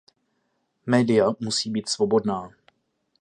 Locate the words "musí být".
1.39-1.89